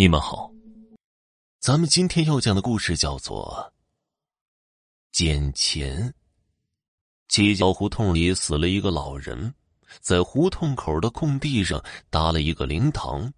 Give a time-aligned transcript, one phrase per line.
[0.00, 0.48] 你们好，
[1.58, 3.68] 咱们今天要讲的故事叫做
[5.10, 6.00] 《捡钱》。
[7.26, 9.52] 七角胡同里死了一个老人，
[9.98, 13.32] 在胡同口的空地上搭了一个灵堂。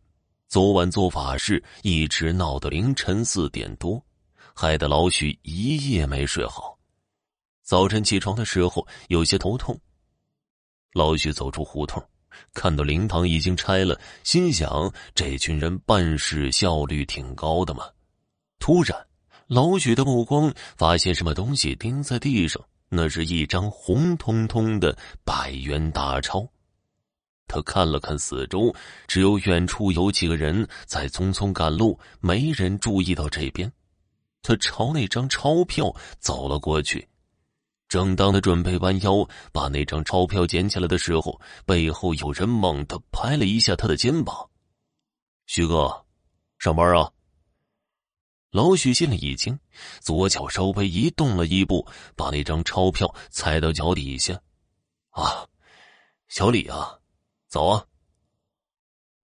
[0.48, 4.04] 昨晚做法事，一直闹到凌晨四点多，
[4.54, 6.78] 害得老许一夜没睡好。
[7.62, 9.80] 早晨起床的时候有些头痛。
[10.92, 12.06] 老许走出胡同。
[12.54, 17.84] 看到灵堂已经拆了，心想：这群人办事效率挺高的嘛。
[18.58, 19.06] 突然，
[19.46, 26.46] 老许的目光发现什么东西钉在地上，那是一张红彤彤的百元大钞。
[27.46, 28.72] 他看了看四周，
[29.08, 33.72] 只有远处有几个人在匆匆赶路，没人注意到这边。
[34.40, 37.08] 他朝那张钞票走了过去。
[37.90, 44.48] 正当他准备弯腰把那张钞票捡起来的时候，背后有人猛地拍了一下他的肩膀。
[45.46, 46.06] “徐哥，
[46.60, 47.10] 上班啊？”
[48.52, 49.58] 老许心里一惊，
[49.98, 51.84] 左脚稍微移动了一步，
[52.14, 54.40] 把那张钞票踩到脚底下。
[55.10, 55.44] “啊，
[56.28, 56.96] 小李啊，
[57.48, 57.84] 走啊！”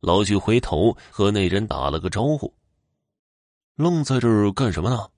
[0.02, 2.52] 老许回头和那人打了个招呼。
[3.76, 5.08] “愣在这儿干什么呢？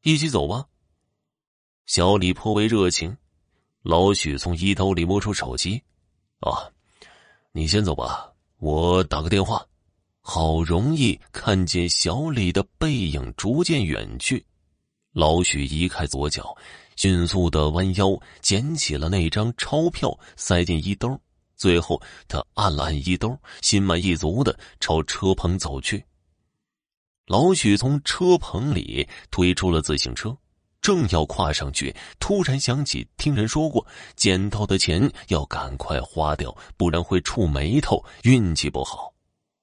[0.00, 0.66] 一起走吧。”
[1.86, 3.14] 小李颇为热情，
[3.82, 5.82] 老许从衣兜里摸出手机，
[6.40, 6.70] 啊，
[7.52, 9.64] 你先走吧，我打个电话。
[10.26, 14.42] 好容易看见小李的背影逐渐远去，
[15.12, 16.56] 老许移开左脚，
[16.96, 21.20] 迅速的弯腰捡起了那张钞票，塞进衣兜。
[21.54, 26.02] 最后，他按了按衣兜，心满意足的朝车棚走去。
[27.26, 30.34] 老许从车棚里推出了自行车。
[30.84, 39.10] 正要跨上去，突然想起听人说过，捡到的钱要赶快花掉，不然会触霉头，运气不好。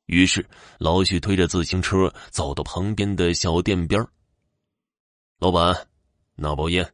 [0.08, 0.44] 于是
[0.80, 4.03] 老许推着自行车走到旁边的小店边
[5.38, 5.88] 老板，
[6.33, 6.91] 拿包烟。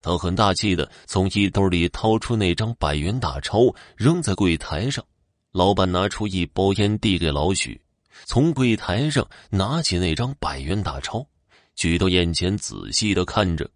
[0.00, 5.04] 他很大气的从衣兜里掏出那张百元大钞，扔在柜台上。
[5.52, 7.78] 老板拿出一包烟递给老许，
[8.24, 11.28] 从柜台上拿起那张百元大钞。
[11.76, 13.70] 举到眼前，仔细的看着，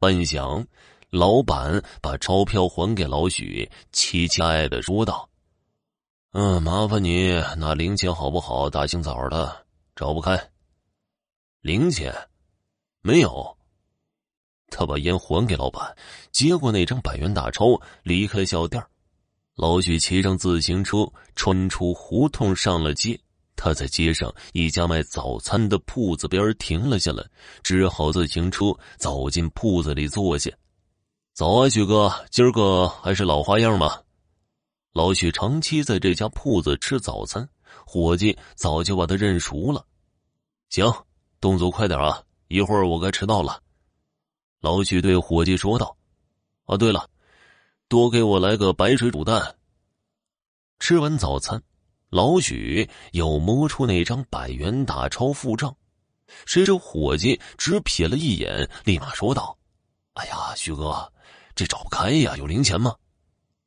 [0.00, 0.66] 半晌，
[1.10, 5.30] 老板把钞票还给老许，凄凄爱的说道
[6.34, 8.68] ：“嗯，麻烦你拿零钱好不好？
[8.68, 9.64] 大清早的
[9.94, 10.50] 找不开，
[11.60, 12.12] 零钱
[13.00, 13.56] 没有。”
[14.72, 15.96] 他把烟还给老板，
[16.32, 18.84] 接过那张百元大钞，离开小店
[19.54, 23.20] 老许骑上自行车，穿出胡同，上了街。
[23.62, 27.22] 他在街上一家卖早餐的铺子边停了下来，
[27.62, 30.50] 支好自行车，走进铺子里坐下。
[31.34, 34.00] 早啊，许哥，今儿个还是老花样吗？
[34.94, 37.46] 老许长期在这家铺子吃早餐，
[37.84, 39.84] 伙计早就把他认熟了。
[40.70, 40.90] 行，
[41.38, 43.60] 动作快点啊，一会儿我该迟到了。
[44.60, 45.94] 老许对伙计说道
[46.64, 47.10] ：“啊，对了，
[47.88, 49.56] 多给我来个白水煮蛋。”
[50.80, 51.62] 吃完早餐。
[52.10, 55.76] 老许又摸出那张百元大钞付账，
[56.44, 59.56] 谁知伙计只瞥了一眼，立马说道
[60.14, 61.12] ：“哎呀，许哥，
[61.54, 62.96] 这找不开呀，有零钱吗？”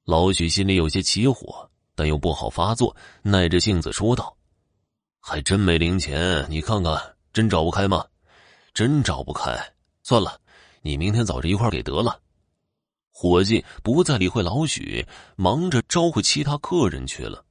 [0.03, 4.35] 老许心里有些起火，但又不好发作，耐着性子说道
[5.21, 8.05] ：“还真没零钱，你看看，真找不开吗？
[8.73, 9.57] 真找不开，
[10.03, 10.37] 算了，
[10.81, 12.19] 你明天早晨一块给得了。”
[13.15, 17.45] 伙计不再理会老许，忙着招呼其他客人去了。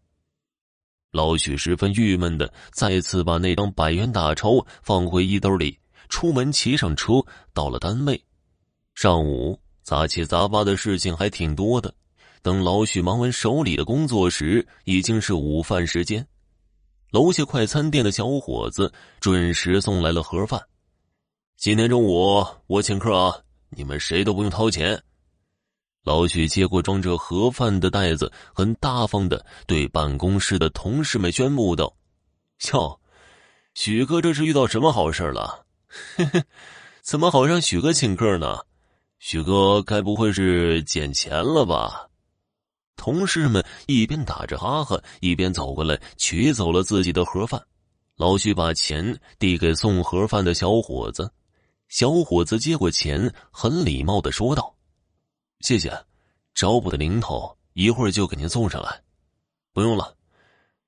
[1.13, 5.79] 老许十分郁闷的再次把那张百元大钞放回衣兜里，
[6.09, 8.21] 出门骑上车到了单位。
[8.95, 11.95] 上午杂七杂八的事情还挺多的。
[12.41, 16.27] 等老许忙完手里的工作时，已经是午饭时间。
[17.11, 18.91] 楼下快餐店的小伙子
[19.21, 20.59] 准时送来了盒饭。
[21.59, 23.37] 今天中午我请客啊，
[23.69, 25.01] 你们谁都不用掏钱。
[26.05, 31.95] 老许接过装着盒饭的袋子，很大方的对办公室的同事们宣布道
[32.73, 32.99] ：“哟，
[33.75, 35.65] 许哥这是遇到什么好事了？
[36.17, 36.43] 嘿嘿，
[37.03, 38.59] 怎么好让许哥请客呢？
[39.21, 42.09] 许哥该不会是捡钱了吧？”
[42.97, 47.61] 同事们一边打着哈哈，一边走过来取走了自己的盒饭。
[48.17, 51.31] 老许把钱递给送盒饭的小伙子，
[51.89, 54.72] 小伙子接过钱，很礼貌的说道。
[55.63, 55.97] 谢谢，
[56.55, 59.01] 找补的零头一会儿就给您送上来。
[59.73, 60.13] 不用了，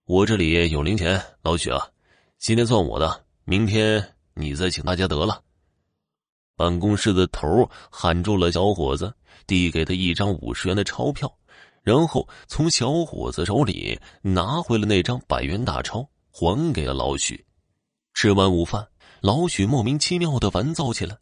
[0.05, 1.23] 我这里有零钱。
[1.43, 1.89] 老许啊，
[2.39, 5.41] 今天算我的，明天你再请大家得了。
[6.57, 9.15] 办公室的头喊住了小伙子，
[9.47, 11.33] 递给他一张五十元的钞票，
[11.83, 17.47] 然后从小伙子手里拿回了那张百元大钞，还给了老许。
[18.13, 18.85] 吃完午饭，
[19.21, 21.17] 老许莫名其妙的烦躁起来。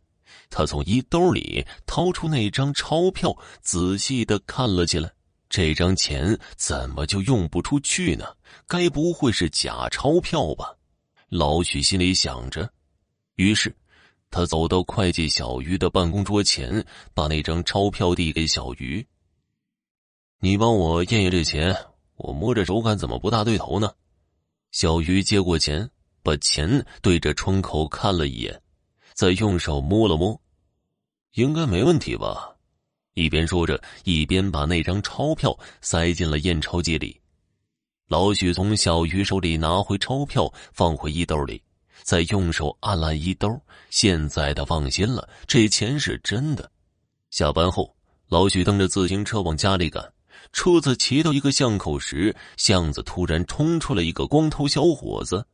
[0.52, 5.10] 他从衣兜里掏出那张钞票，仔细的看了起来。
[5.49, 8.26] 这张钱怎么就用不出去呢？
[8.66, 10.76] 该不会是假钞票吧？
[11.28, 12.70] 老许心里想着。
[13.37, 13.75] 于是，
[14.31, 16.84] 他走到会计小鱼的办公桌前，
[17.14, 19.06] 把那张钞票递给小鱼。
[20.38, 21.75] 你帮我验验这钱，
[22.16, 23.90] 我摸着手感怎么不大对头呢？
[24.70, 25.88] 小鱼接过钱，
[26.22, 28.62] 把钱对着窗口看了一眼，
[29.14, 30.40] 再用手摸了摸，
[31.34, 32.55] 应该没问题吧？
[33.14, 37.19] 一边说着，一边把那张钞票塞进了验钞机里。
[38.08, 41.62] 老许从小鱼手里拿回钞票，放回衣兜里，
[42.02, 43.49] 再用手按了衣兜。
[43.88, 46.70] 现在他放心了，这钱是真的。
[47.31, 47.94] 下班后，
[48.28, 50.12] 老许蹬着自行车往家里赶。
[50.52, 55.46] 车子骑到一个巷口时，巷子突然冲出来一个光头小伙子。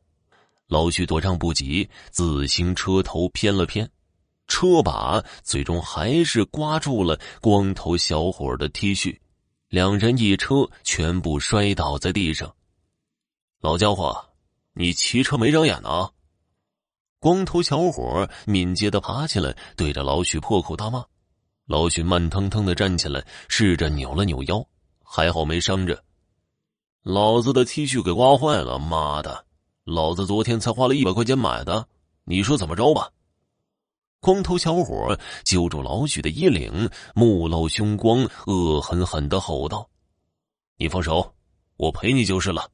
[0.67, 3.89] 老许躲让不及，自行车头偏了偏。
[4.49, 9.17] 车把最终还是刮住了光头小伙的 T 恤，
[9.69, 12.53] 两人一车全部摔倒在地上。
[13.61, 14.25] 老家伙，
[14.73, 16.09] 你骑车没长眼呢！
[17.19, 21.05] 光头小伙敏捷的爬起来，对着老许破口大骂。
[21.65, 24.65] 老许慢腾腾的站起来，试着扭了扭腰，
[25.03, 26.03] 还好没伤着。
[27.03, 29.45] 老子的 T 恤给刮坏了，妈的！
[29.83, 31.87] 老子昨天才花了一百块钱买的，
[32.23, 33.11] 你说怎么着吧？
[34.21, 39.89] 光头小伙揪住老许的衣领，目露凶光，恶狠狠的吼道
[40.77, 41.33] ：“你放手，
[41.77, 42.69] 我赔你就是了。”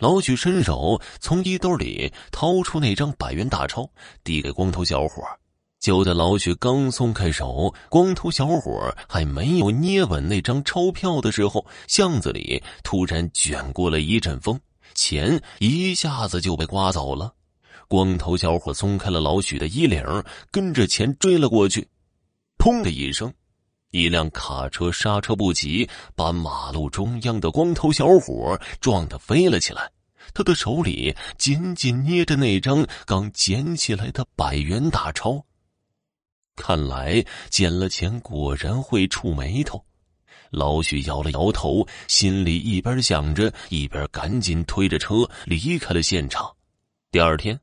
[0.00, 3.90] 老许伸手从衣兜里掏出那张百元大钞，
[4.24, 5.22] 递给光头小伙。
[5.78, 14.58] 就在老许刚松开手，光头小伙还没有捏稳那张钞票的时候，巷子里突然卷过了一阵风，
[14.94, 17.34] 钱一下子就被刮走了。
[17.92, 20.02] 光头小伙松开了老许的衣领，
[20.50, 21.86] 跟着钱追了过去。
[22.56, 23.30] 砰的一声，
[23.90, 25.86] 一辆卡车刹车不及，
[26.16, 29.92] 把马路中央的光头小伙撞得飞了起来。
[30.32, 35.44] 他的手里紧紧捏着那张刚捡起来的百元大钞。
[36.56, 39.84] 看来捡了钱果然会触眉头。
[40.50, 46.50] 老许摇了摇头，心里一边想着，一边赶紧推着车离开了现场。
[47.10, 47.60] 第二天。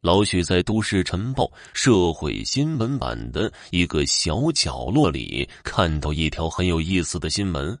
[0.00, 7.76] 老许在《都市晨报》社会新闻版的一个小角落里看到一条很有意思的新闻。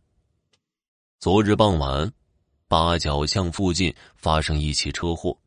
[1.20, 2.12] 昨日傍晚，
[2.66, 5.38] 八角巷附近发生一起车祸，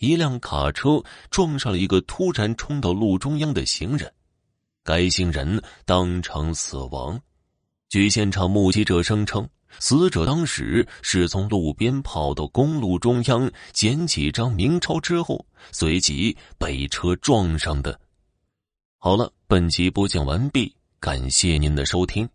[0.00, 4.12] 一辆卡车撞上了一个突然冲到路中央的行人，
[4.84, 7.18] 该行人当场死亡。
[7.88, 9.48] 据现场目击者声称。
[9.78, 17.98] 死者当时是从路边跑到公路中央捡几张明钞之后，随即被车撞上的。
[18.98, 22.28] 好了，本集播讲完毕，感谢您的收听。